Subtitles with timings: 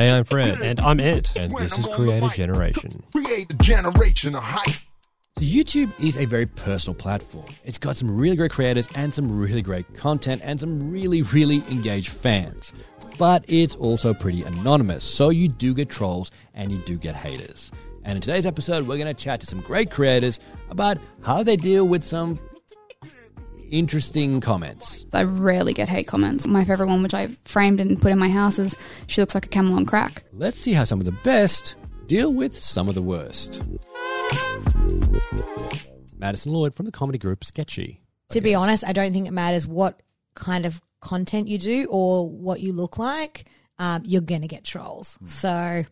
[0.00, 0.62] Hey, I'm Fred.
[0.62, 1.28] And I'm Ed.
[1.36, 3.02] And this is Creator Generation.
[3.12, 4.74] Create a generation of hype.
[5.36, 7.44] So YouTube is a very personal platform.
[7.66, 11.56] It's got some really great creators and some really great content and some really, really
[11.70, 12.72] engaged fans.
[13.18, 17.70] But it's also pretty anonymous, so you do get trolls and you do get haters.
[18.02, 20.40] And in today's episode, we're going to chat to some great creators
[20.70, 22.40] about how they deal with some
[23.70, 25.04] interesting comments.
[25.12, 26.46] I rarely get hate comments.
[26.46, 28.76] My favorite one, which I framed and put in my house, is
[29.06, 30.24] she looks like a camel on crack.
[30.32, 33.62] Let's see how some of the best deal with some of the worst.
[36.16, 37.98] Madison Lloyd from the comedy group SketchShe.
[38.30, 40.00] To be honest, I don't think it matters what
[40.34, 43.44] kind of content you do or what you look like.
[43.78, 45.18] Um, you're gonna get trolls.
[45.24, 45.84] So,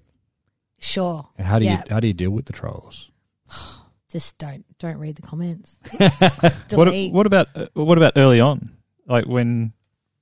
[0.78, 1.28] sure.
[1.38, 1.78] And how do Yeah.
[1.78, 3.10] you how do you deal with the trolls?
[4.10, 5.78] Just don't don't read the comments.
[5.98, 7.12] What, Delete.
[7.12, 8.70] what about uh, what about early on,
[9.06, 9.72] like when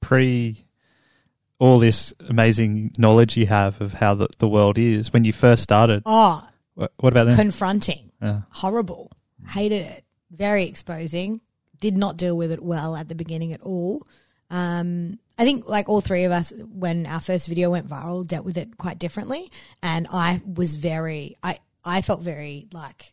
[0.00, 0.64] pre
[1.59, 5.62] all this amazing knowledge you have of how the, the world is when you first
[5.62, 6.02] started?
[6.06, 7.36] oh, What, what about then?
[7.36, 8.43] confronting, Yeah.
[8.51, 9.10] horrible.
[9.48, 10.04] Hated it.
[10.30, 11.40] Very exposing.
[11.80, 14.06] Did not deal with it well at the beginning at all.
[14.50, 18.45] Um, I think like all three of us, when our first video went viral, dealt
[18.45, 19.50] with it quite differently.
[19.82, 23.12] And I was very, I I felt very like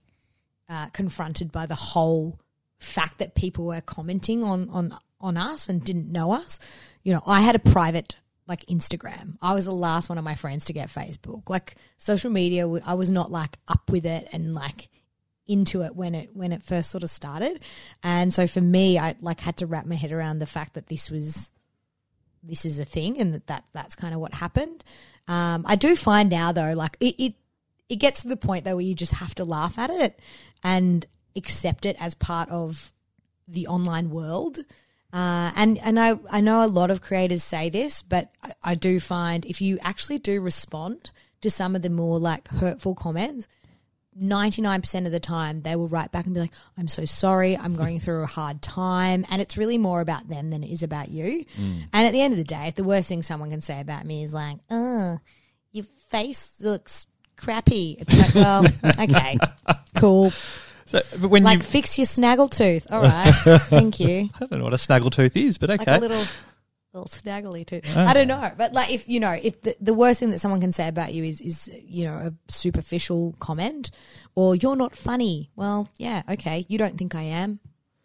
[0.74, 2.40] uh, confronted by the whole
[2.80, 6.60] fact that people were commenting on on on us and didn't know us.
[7.04, 8.16] You know, I had a private
[8.48, 9.38] like Instagram.
[9.42, 11.50] I was the last one of my friends to get Facebook.
[11.50, 14.90] Like social media, I was not like up with it and like
[15.46, 17.62] into it when it when it first sort of started.
[18.02, 20.88] And so for me, I like had to wrap my head around the fact that
[20.88, 21.52] this was
[22.42, 24.84] this is a thing and that, that that's kind of what happened.
[25.28, 27.34] Um, I do find now though, like it, it
[27.90, 30.20] it gets to the point though where you just have to laugh at it
[30.64, 32.92] and accept it as part of
[33.48, 34.60] the online world.
[35.12, 38.76] Uh, and and I, I know a lot of creators say this, but I, I
[38.76, 41.12] do find if you actually do respond
[41.42, 43.48] to some of the more like hurtful comments,
[44.20, 47.76] 99% of the time they will write back and be like, I'm so sorry, I'm
[47.76, 49.26] going through a hard time.
[49.30, 51.46] And it's really more about them than it is about you.
[51.92, 54.06] And at the end of the day, if the worst thing someone can say about
[54.06, 55.20] me is like, oh,
[55.72, 57.08] your face looks
[57.38, 58.66] crappy, it's like, well,
[59.00, 59.38] okay,
[59.96, 60.32] cool.
[60.86, 62.92] So, but when Like, you, fix your snaggle tooth.
[62.92, 63.32] All right.
[63.34, 64.30] Thank you.
[64.42, 65.96] I don't know what a snaggle tooth is, but Like okay.
[65.96, 66.24] a little.
[66.94, 67.86] Little snaggly tooth.
[67.96, 68.06] Ah.
[68.10, 70.62] I don't know, but like if you know, if the, the worst thing that someone
[70.62, 73.90] can say about you is is you know a superficial comment,
[74.36, 75.50] or you're not funny.
[75.56, 77.60] Well, yeah, okay, you don't think I am.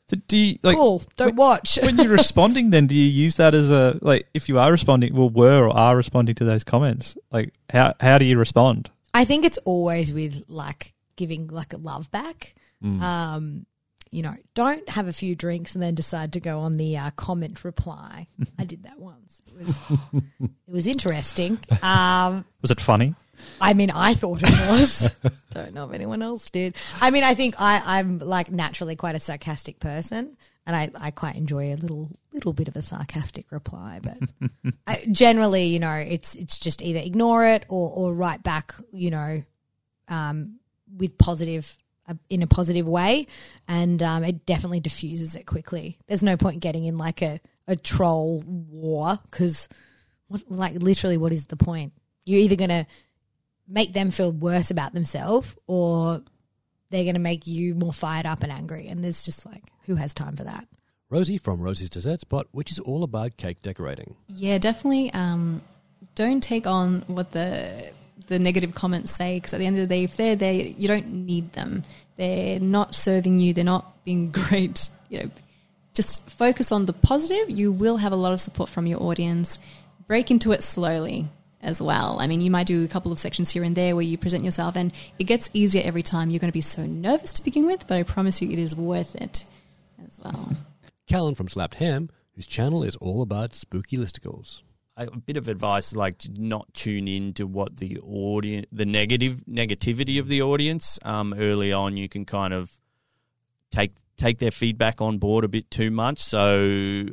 [0.09, 1.79] so do you, like cool, don't watch.
[1.83, 2.71] when you're responding?
[2.71, 5.77] Then do you use that as a like if you are responding, well, were or
[5.77, 7.15] are responding to those comments?
[7.31, 8.91] Like how how do you respond?
[9.19, 12.55] I think it's always with like giving like a love back.
[12.85, 13.67] Um,
[14.13, 17.11] you know, don't have a few drinks and then decide to go on the uh,
[17.17, 18.29] comment reply.
[18.59, 19.43] I did that once.
[19.49, 19.83] It was
[20.41, 21.59] it was interesting.
[21.83, 23.17] Um, Was it funny?
[23.61, 25.11] I mean, I thought it was.
[25.51, 26.77] Don't know if anyone else did.
[27.01, 30.37] I mean, I think I, I'm like naturally quite a sarcastic person,
[30.69, 34.01] and I, I quite enjoy a little little bit of a sarcastic reply.
[34.03, 34.19] But
[34.87, 39.11] I, generally, you know, it's it's just either ignore it or or write back, you
[39.11, 39.43] know,
[40.09, 40.59] um,
[40.95, 43.27] with positive uh, in a positive way,
[43.67, 45.99] and um, it definitely diffuses it quickly.
[46.07, 49.71] There's no point getting in like a a troll war because
[50.51, 51.95] like literally what is the point?
[52.27, 52.87] You're either gonna
[53.67, 56.23] make them feel worse about themselves or
[56.91, 58.89] they're going to make you more fired up and angry.
[58.89, 60.67] And there's just like, who has time for that?
[61.11, 64.17] Rosie from Rosie's Dessert Spot, which is all about cake decorating.
[64.27, 65.13] Yeah, definitely.
[65.13, 65.63] Um,
[66.15, 67.93] don't take on what the
[68.27, 70.87] the negative comments say because at the end of the day, if they're there, you
[70.87, 71.83] don't need them.
[72.17, 73.55] They're not serving you.
[73.55, 74.91] They're not being great.
[75.09, 75.31] You know,
[75.95, 77.49] just focus on the positive.
[77.49, 79.59] You will have a lot of support from your audience.
[80.07, 81.29] Break into it slowly
[81.61, 82.19] as well.
[82.21, 84.45] I mean, you might do a couple of sections here and there where you present
[84.45, 86.31] yourself, and it gets easier every time.
[86.31, 88.77] You're going to be so nervous to begin with, but I promise you, it is
[88.77, 89.45] worth it
[90.07, 90.53] as well.
[91.09, 94.63] Callan from Slapped Ham, whose channel is all about spooky listicles.
[94.97, 99.43] a bit of advice like to not tune in to what the audience the negative
[99.49, 102.79] negativity of the audience um, early on you can kind of
[103.71, 107.07] take take their feedback on board a bit too much so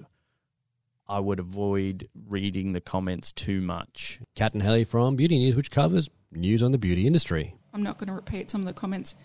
[1.07, 4.19] I would avoid reading the comments too much.
[4.35, 7.55] Kat and Haley from Beauty News, which covers news on the beauty industry.
[7.73, 9.15] I'm not going to repeat some of the comments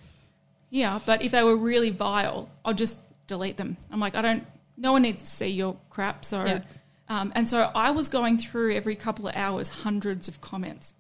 [0.71, 3.77] here, but if they were really vile, I'll just delete them.
[3.91, 4.47] I'm like, I don't.
[4.77, 6.25] No one needs to see your crap.
[6.25, 6.63] So, Yeah.
[7.09, 10.95] um, and so I was going through every couple of hours hundreds of comments,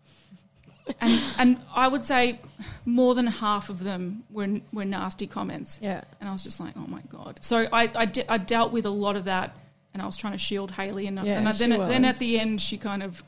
[1.00, 2.41] and and I would say
[2.85, 5.79] more than half of them were were nasty comments.
[5.83, 6.03] Yeah.
[6.21, 7.38] and I was just like, oh my god.
[7.43, 9.56] So I I, de- I dealt with a lot of that,
[9.92, 12.38] and I was trying to shield Haley, and, Yeah, and she then then at the
[12.38, 13.22] end she kind of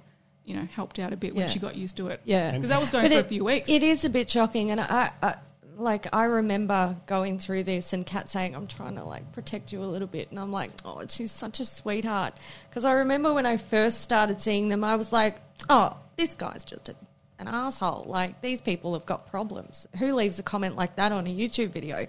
[0.44, 1.48] you know, helped out a bit when Yeah.
[1.48, 2.20] she got used to it.
[2.24, 2.50] Yeah.
[2.50, 3.70] Because I was going But for it- a few weeks.
[3.70, 5.36] It is a bit shocking, and I, I
[5.76, 9.80] like I remember going through this and Kat saying, "I'm trying to like protect you
[9.82, 12.34] a little bit," and I'm like, "Oh, she's such a sweetheart."
[12.68, 15.36] Because I remember when I first started seeing them, I was like,
[15.70, 16.96] "Oh, this guy's just a,
[17.38, 18.04] an asshole.
[18.08, 19.86] Like these people have got problems.
[19.98, 22.06] Who leaves a comment like that on a YouTube video?"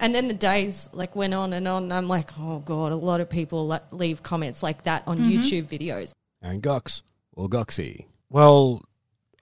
[0.00, 1.84] And then the days like went on and on.
[1.84, 5.18] And I'm like, "Oh God, a lot of people le- leave comments like that on
[5.18, 6.12] YouTube videos."
[6.42, 7.02] Aaron Gocs
[7.32, 8.06] or Gocsy.
[8.30, 8.82] Well,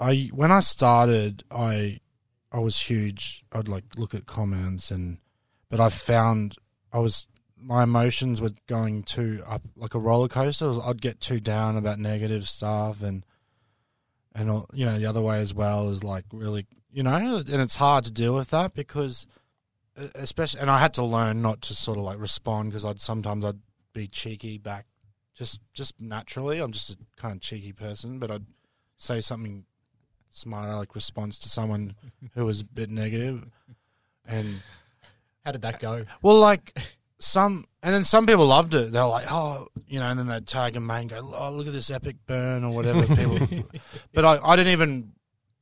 [0.00, 2.00] I when I started, I
[2.52, 3.44] I was huge.
[3.52, 5.18] I'd like look at comments and,
[5.68, 6.56] but I found
[6.92, 7.26] I was
[7.58, 10.72] my emotions were going too up like a roller coaster.
[10.82, 13.24] I'd get too down about negative stuff and
[14.34, 17.76] and you know the other way as well is like really you know and it's
[17.76, 19.40] hard to deal with that because uh,
[20.14, 23.44] especially and I had to learn not to sort of like respond because I'd sometimes
[23.44, 23.60] I'd
[23.92, 24.86] be cheeky back
[25.34, 26.58] just just naturally.
[26.58, 28.46] I'm just a kind of cheeky person, but I'd
[28.96, 29.64] say something
[30.30, 31.94] smart, like response to someone
[32.34, 33.46] who was a bit negative,
[34.26, 34.60] and
[35.44, 36.04] How did that go?
[36.22, 36.78] well, like
[37.18, 38.92] some, and then some people loved it.
[38.92, 41.66] They're like, oh, you know, and then they'd tag a mate and go, oh, look
[41.66, 43.06] at this epic burn or whatever.
[43.14, 43.64] People,
[44.12, 45.12] but I, I didn't even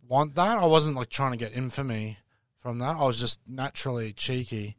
[0.08, 0.58] want that.
[0.58, 2.18] I wasn't like trying to get infamy
[2.64, 2.96] from that.
[2.96, 4.74] I was just naturally cheeky.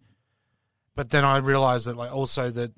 [0.95, 2.71] But then I realized that, like, also that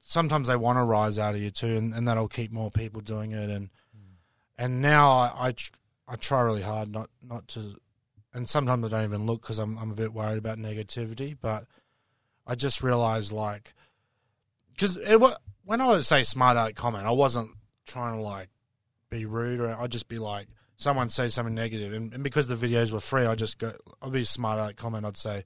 [0.00, 3.00] sometimes they want to rise out of you too, and, and that'll keep more people
[3.00, 3.50] doing it.
[3.50, 4.14] And hmm.
[4.56, 5.72] and now I I, tr-
[6.06, 7.74] I try really hard not not to,
[8.32, 11.36] and sometimes I don't even look because I'm I'm a bit worried about negativity.
[11.38, 11.66] But
[12.46, 13.74] I just realized like,
[14.72, 15.00] because
[15.64, 17.50] when I would say smart aleck comment, I wasn't
[17.86, 18.50] trying to like
[19.10, 20.46] be rude or I'd just be like
[20.82, 24.12] someone say something negative, and, and because the videos were free, I just go I'd
[24.12, 25.06] be a smart aleck comment.
[25.06, 25.44] I'd say.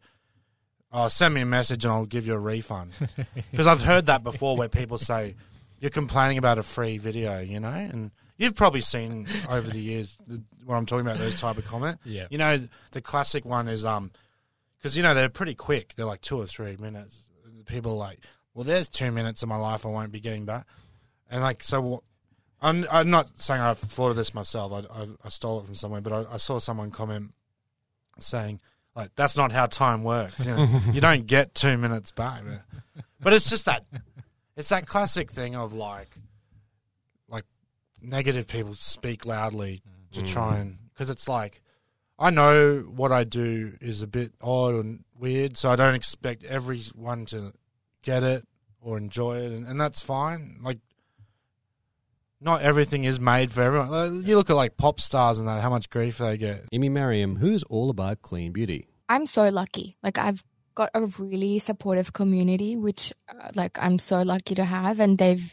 [0.92, 2.92] Oh, send me a message and I'll give you a refund.
[3.50, 5.34] Because I've heard that before where people say,
[5.80, 7.68] you're complaining about a free video, you know?
[7.68, 11.64] And you've probably seen over the years the, what I'm talking about, those type of
[11.64, 11.98] comment.
[12.04, 12.26] Yeah.
[12.30, 12.60] You know,
[12.92, 14.10] the classic one is, um,
[14.78, 15.94] because, you know, they're pretty quick.
[15.94, 17.18] They're like two or three minutes.
[17.66, 18.20] People are like,
[18.54, 20.66] well, there's two minutes of my life I won't be getting back.
[21.30, 22.02] And like, so
[22.60, 24.72] I'm, I'm not saying I've thought of this myself.
[24.72, 27.32] I, I, I stole it from somewhere, but I, I saw someone comment
[28.18, 28.60] saying,
[28.94, 30.38] like, that's not how time works.
[30.44, 32.42] You, know, you don't get two minutes back.
[32.44, 33.84] But, but it's just that,
[34.56, 36.16] it's that classic thing of like,
[37.28, 37.44] like
[38.00, 39.82] negative people speak loudly
[40.12, 40.32] to mm-hmm.
[40.32, 41.60] try and, because it's like,
[42.18, 46.44] I know what I do is a bit odd and weird, so I don't expect
[46.44, 47.52] everyone to
[48.02, 48.46] get it
[48.80, 50.58] or enjoy it, and, and that's fine.
[50.62, 50.78] Like,
[52.40, 53.90] not everything is made for everyone.
[53.90, 56.64] Like, You look at like pop stars and that, how much grief they get.
[56.72, 58.86] Amy Merriam, who's all about clean beauty.
[59.08, 59.94] I'm so lucky.
[60.02, 60.42] Like I've
[60.74, 65.52] got a really supportive community, which uh, like I'm so lucky to have, and they've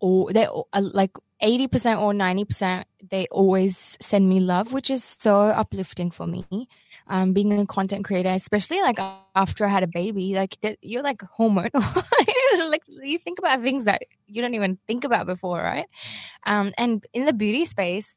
[0.00, 2.86] all they all- uh, like eighty percent or ninety percent.
[3.10, 6.68] They always send me love, which is so uplifting for me.
[7.08, 8.98] Um, being a content creator, especially like
[9.34, 11.72] after I had a baby, like that, you're like hormonal.
[12.70, 14.02] like you think about things that
[14.32, 15.86] you don't even think about before, right?
[16.46, 18.16] Um, and in the beauty space,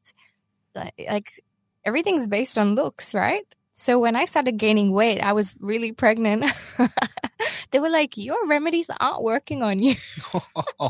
[0.74, 1.44] like, like
[1.84, 3.46] everything's based on looks, right?
[3.78, 6.46] So when I started gaining weight, I was really pregnant.
[7.72, 9.96] they were like, Your remedies aren't working on you.
[10.32, 10.90] Why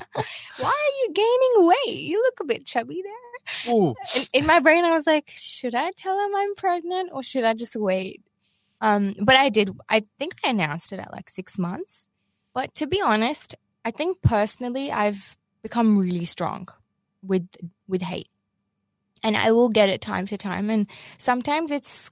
[0.60, 1.98] are you gaining weight?
[1.98, 3.14] You look a bit chubby there.
[4.16, 7.44] In, in my brain, I was like, Should I tell him I'm pregnant or should
[7.44, 8.22] I just wait?
[8.82, 9.72] Um, but I did.
[9.90, 12.08] I think I announced it at like six months.
[12.54, 16.70] But to be honest, I think personally, I've become really strong
[17.24, 17.48] with
[17.88, 18.30] with hate,
[19.24, 20.70] and I will get it time to time.
[20.72, 20.90] And
[21.20, 22.12] sometimes it's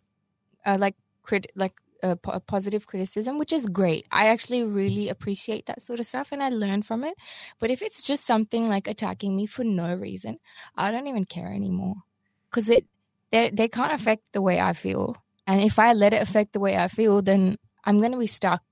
[0.66, 4.06] uh, like crit like uh, po- positive criticism, which is great.
[4.12, 7.16] I actually really appreciate that sort of stuff, and I learn from it.
[7.60, 10.40] But if it's just something like attacking me for no reason,
[10.78, 11.96] I don't even care anymore
[12.52, 12.86] because it
[13.32, 15.18] they they can't affect the way I feel.
[15.48, 18.28] And if I let it affect the way I feel, then I'm going to be
[18.28, 18.64] stuck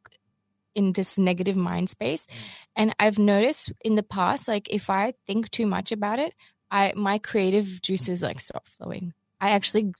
[0.75, 2.25] in this negative mind space.
[2.25, 2.35] Mm.
[2.75, 6.33] And I've noticed in the past, like if I think too much about it,
[6.69, 9.13] I my creative juices like stop flowing.
[9.39, 9.93] I actually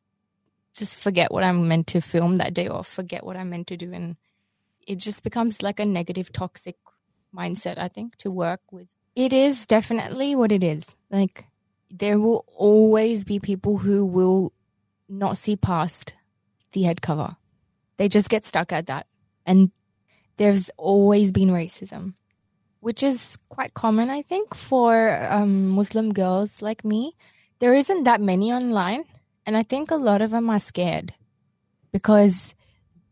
[0.75, 3.77] just forget what I'm meant to film that day or forget what I'm meant to
[3.77, 3.91] do.
[3.91, 4.15] And
[4.87, 6.75] it just becomes like a negative, toxic
[7.35, 8.87] mindset, I think, to work with.
[9.15, 10.85] It is definitely what it is.
[11.09, 11.45] Like,
[11.89, 14.53] there will always be people who will
[15.09, 16.13] not see past
[16.71, 17.35] the head cover.
[17.97, 19.07] They just get stuck at that.
[19.45, 19.71] And
[20.41, 22.15] there's always been racism,
[22.79, 27.15] which is quite common, I think, for um, Muslim girls like me.
[27.59, 29.03] There isn't that many online.
[29.45, 31.13] And I think a lot of them are scared
[31.91, 32.55] because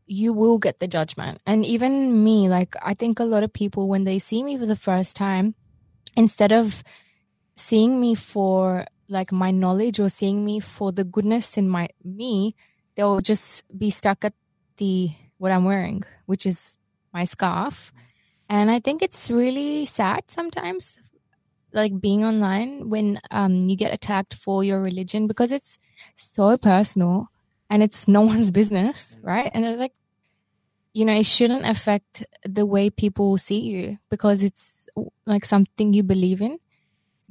[0.07, 1.39] you will get the judgment.
[1.45, 4.65] And even me, like, I think a lot of people, when they see me for
[4.65, 5.53] the first time,
[6.15, 6.83] instead of
[7.55, 12.55] seeing me for like my knowledge or seeing me for the goodness in my me,
[12.95, 14.33] they'll just be stuck at
[14.77, 16.78] the what I'm wearing, which is
[17.13, 17.93] my scarf.
[18.49, 20.99] And I think it's really sad sometimes,
[21.71, 25.77] like being online when um, you get attacked for your religion because it's
[26.15, 27.27] so personal
[27.69, 29.51] and it's no one's business, right?
[29.53, 29.93] And it's like,
[30.93, 34.73] you know, it shouldn't affect the way people see you because it's
[35.25, 36.59] like something you believe in.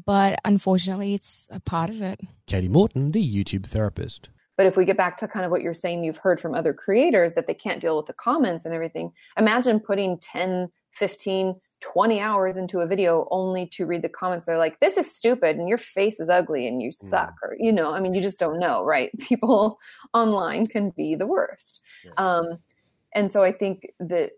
[0.04, 2.20] But unfortunately, it's a part of it.
[2.46, 4.30] Katie Morton, the YouTube therapist.
[4.58, 6.74] But if we get back to kind of what you're saying, you've heard from other
[6.74, 9.12] creators that they can't deal with the comments and everything.
[9.38, 14.46] Imagine putting 10, 15, 20 hours into a video only to read the comments.
[14.46, 17.34] They're like, this is stupid and your face is ugly and you suck.
[17.40, 19.16] Or, you know, I mean, you just don't know, right?
[19.20, 19.78] People
[20.12, 21.80] online can be the worst.
[22.16, 22.58] Um,
[23.14, 24.32] and so I think that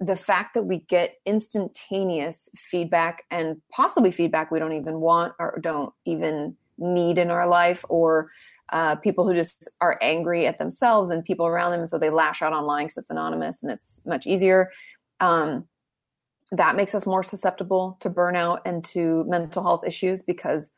[0.00, 5.58] the fact that we get instantaneous feedback and possibly feedback we don't even want or
[5.62, 8.30] don't even need in our life or
[8.70, 12.42] uh, people who just are angry at themselves and people around them so they lash
[12.42, 14.70] out online because it's anonymous and it's much easier.
[15.20, 15.66] Um,
[16.52, 20.72] that makes us more susceptible to burnout and to mental health issues because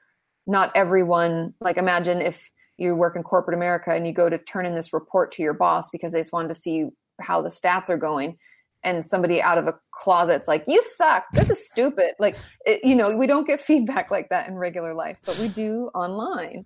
[0.46, 4.66] not everyone like imagine if you work in corporate america and you go to turn
[4.66, 6.86] in this report to your boss because they just wanted to see
[7.20, 8.36] how the stats are going
[8.82, 11.24] and somebody out of a closet's like you suck.
[11.32, 12.14] This is stupid.
[12.18, 15.48] Like it, you know we don't get feedback like that in regular life but we
[15.48, 16.64] do online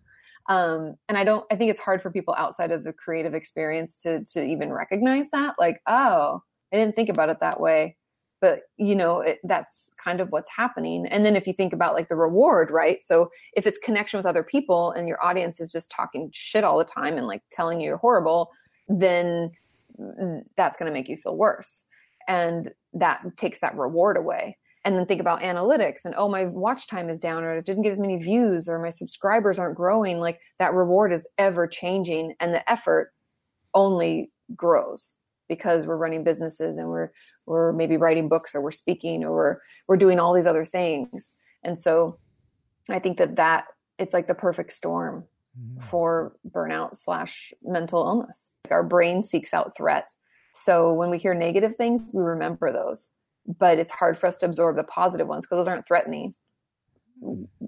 [0.49, 3.97] um, and i don't i think it's hard for people outside of the creative experience
[3.97, 7.97] to to even recognize that like oh i didn't think about it that way.
[8.41, 11.07] But you know it, that's kind of what's happening.
[11.07, 13.03] And then if you think about like the reward right?
[13.03, 16.77] So if it's connection with other people and your audience is just talking shit all
[16.77, 18.51] the time and like telling you you're horrible
[18.89, 19.51] then
[20.57, 21.87] that's going to make you feel worse.
[22.27, 26.87] And that takes that reward away and then think about analytics and oh my watch
[26.87, 30.19] time is down or it didn't get as many views or my subscribers aren't growing
[30.19, 33.11] like that reward is ever changing and the effort
[33.75, 35.15] only grows
[35.49, 37.11] because we're running businesses and we're
[37.47, 39.57] we're maybe writing books or we're speaking or we're
[39.89, 41.33] we're doing all these other things.
[41.63, 42.19] And so
[42.91, 43.65] i think that that
[43.99, 45.25] it's like the perfect storm
[45.81, 48.53] for burnout slash mental illness.
[48.65, 50.11] Like our brain seeks out threat.
[50.53, 53.11] So when we hear negative things, we remember those,
[53.47, 56.35] but it's hard for us to absorb the positive ones because those aren't threatening.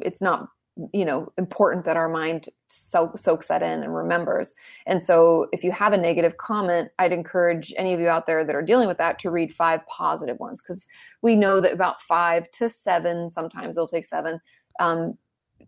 [0.00, 0.48] It's not,
[0.92, 4.54] you know, important that our mind so- soaks that in and remembers.
[4.86, 8.44] And so if you have a negative comment, I'd encourage any of you out there
[8.44, 10.86] that are dealing with that to read five positive ones because
[11.22, 14.40] we know that about five to seven, sometimes it'll take seven,
[14.80, 15.16] um,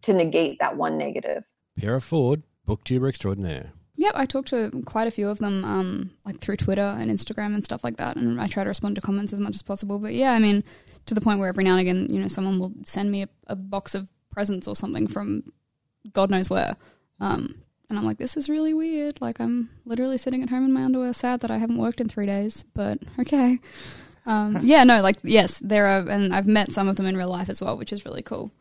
[0.03, 1.45] to negate that one negative.
[1.77, 3.73] Pierre Ford, booktuber extraordinaire.
[4.01, 7.53] Yep, I talked to quite a few of them, um, like through Twitter and Instagram
[7.53, 9.99] and stuff like that, and I try to respond to comments as much as possible.
[9.99, 10.63] But yeah, I mean,
[11.07, 13.29] to the point where every now and again, you know, someone will send me a,
[13.49, 15.43] a box of presents or something from
[16.13, 16.77] God knows where,
[17.19, 19.21] um, and I'm like, this is really weird.
[19.21, 22.09] Like, I'm literally sitting at home in my underwear, sad that I haven't worked in
[22.09, 22.65] three days.
[22.75, 23.59] But okay,
[24.27, 27.31] um, yeah, no, like yes, there are, and I've met some of them in real
[27.31, 28.53] life as well, which is really cool.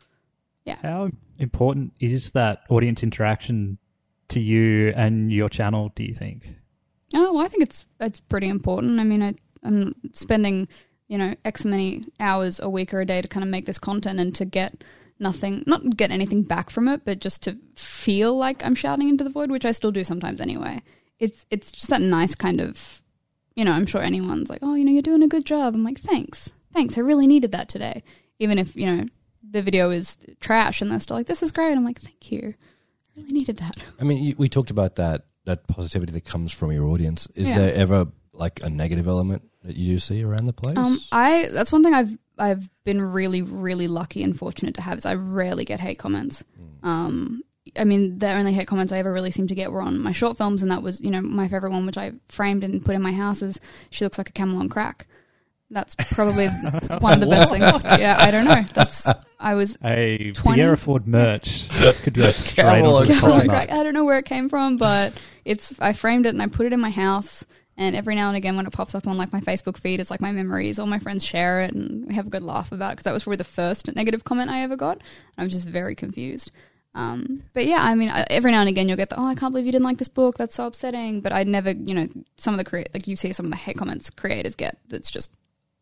[0.65, 0.77] Yeah.
[0.81, 3.77] How important is that audience interaction
[4.29, 5.91] to you and your channel?
[5.95, 6.53] Do you think?
[7.13, 8.99] Oh, well, I think it's it's pretty important.
[8.99, 10.67] I mean, I, I'm spending
[11.07, 13.79] you know x many hours a week or a day to kind of make this
[13.79, 14.83] content and to get
[15.19, 19.23] nothing, not get anything back from it, but just to feel like I'm shouting into
[19.23, 20.81] the void, which I still do sometimes anyway.
[21.19, 23.01] It's it's just that nice kind of,
[23.55, 23.71] you know.
[23.71, 25.73] I'm sure anyone's like, oh, you know, you're doing a good job.
[25.73, 26.97] I'm like, thanks, thanks.
[26.97, 28.03] I really needed that today,
[28.39, 29.05] even if you know
[29.49, 31.75] the video is trash and they're still like, this is great.
[31.75, 32.53] I'm like, thank you.
[33.17, 33.77] I really needed that.
[33.99, 37.27] I mean, you- we talked about that that positivity that comes from your audience.
[37.33, 37.57] Is Yeah.
[37.59, 40.77] there ever like a negative element that you do see around the place?
[40.77, 44.97] Um, I that's one thing I've I've been really really lucky and fortunate to have
[44.97, 46.43] is I rarely get hate comments.
[46.83, 47.41] Um,
[47.77, 50.11] I mean, the only hate comments I ever really seem to get were on my
[50.11, 52.95] short films, and that was you know my favorite one, which I framed and put
[52.95, 53.59] in my house is
[53.89, 55.07] she looks like a camel on crack.
[55.69, 57.63] That's probably one of the best things.
[57.99, 58.61] Yeah, I don't know.
[58.73, 59.07] That's
[59.39, 60.57] I was A 20?
[60.57, 61.67] Pierre Ford merch
[62.03, 63.49] could go straight Camel on on the Camel on top.
[63.49, 63.71] crack.
[63.71, 65.13] I don't know where it came from, but
[65.45, 67.45] it's I framed it and I put it in my house.
[67.79, 70.09] And every now and again, when it pops up on like my Facebook feed, it's
[70.09, 70.79] like my memories.
[70.79, 73.13] All my friends share it, and we have a good laugh about it because that
[73.13, 75.01] was probably the first negative comment I ever got.
[75.37, 76.49] I was just very confused.
[76.95, 79.35] Um, but yeah, I mean, I- every now and again you'll get the oh, I
[79.35, 80.37] can't believe you didn't like this book.
[80.37, 81.21] That's so upsetting.
[81.21, 82.07] But I never, you know,
[82.37, 85.11] some of the crea- like you see some of the hate comments creators get that's
[85.11, 85.31] just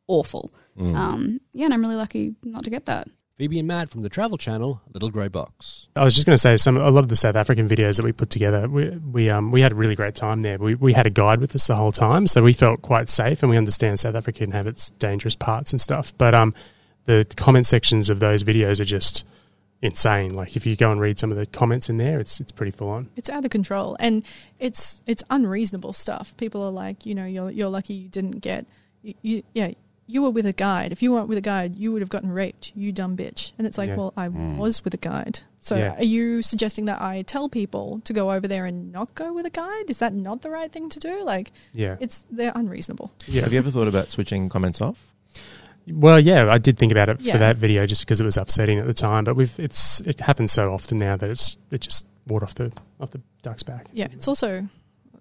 [0.08, 0.54] awful.
[0.78, 0.96] Mm.
[0.96, 3.08] Um, yeah, and I'm really lucky not to get that.
[3.38, 5.88] Phoebe and Matt from the Travel Channel, Little Grey Box.
[5.96, 8.06] I was just going to say some a lot of the South African videos that
[8.06, 8.70] we put together.
[8.70, 10.58] We we um we had a really great time there.
[10.58, 13.44] We we had a guide with us the whole time, so we felt quite safe,
[13.44, 16.14] and we understand South Africa can have its dangerous parts and stuff.
[16.18, 16.54] But um,
[17.06, 19.26] the comment sections of those videos are just
[19.82, 20.34] insane.
[20.34, 22.72] Like if you go and read some of the comments in there, it's it's pretty
[22.72, 23.10] full on.
[23.18, 24.24] It's out of control, and
[24.60, 26.38] it's it's unreasonable stuff.
[26.38, 28.66] People are like, you know, you're you're lucky you didn't get,
[29.02, 29.72] you, you yeah.
[30.08, 30.92] You were with a guide.
[30.92, 32.72] If you weren't with a guide, you would have gotten raped.
[32.76, 33.54] You dumb bitch.
[33.58, 33.96] And it's like, Yeah.
[33.96, 34.58] well, I Mm.
[34.58, 35.40] was with a guide.
[35.60, 35.96] So Yeah.
[35.98, 39.48] are you suggesting that I tell people to go over there and not go with
[39.48, 39.90] a guide?
[39.90, 41.24] Is that not the right thing to do?
[41.24, 41.98] Like, Yeah.
[42.00, 43.14] it's they're unreasonable.
[43.28, 43.42] Yeah.
[43.42, 45.12] Have you ever thought about switching comments off?
[45.88, 47.34] Well, yeah, I did think about it Yeah.
[47.34, 49.24] for that video just because it was upsetting at the time.
[49.24, 52.72] But we've it's it happens so often now that it's it just water off the
[53.00, 53.88] off the duck's back.
[53.94, 54.68] Yeah, it's also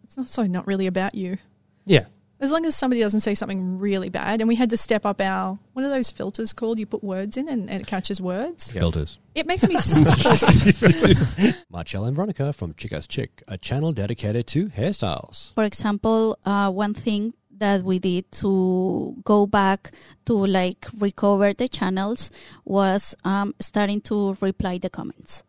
[0.04, 1.38] it's also not really about you.
[1.86, 2.04] Yeah.
[2.44, 5.18] As long as somebody doesn't say something really bad, and we had to step up
[5.18, 6.78] our what are those filters called?
[6.78, 8.70] You put words in and, and it catches words.
[8.70, 9.18] Filters.
[9.34, 11.64] It makes me filters.
[11.70, 15.54] Marcel and Veronica from Chica's Chick, a channel dedicated to hairstyles.
[15.54, 19.92] For example, uh, one thing that we did to go back
[20.26, 22.30] to like recover the channels
[22.66, 25.44] was um, starting to reply the comments.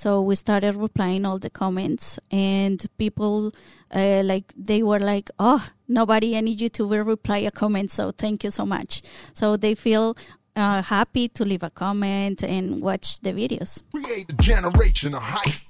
[0.00, 3.52] So we started replying all the comments, and people
[3.94, 8.50] uh, like they were like, "Oh, nobody, any YouTuber reply a comment, so thank you
[8.50, 9.02] so much."
[9.34, 10.16] So they feel
[10.56, 13.82] uh, happy to leave a comment and watch the videos.
[13.92, 15.68] Create a generation of hype.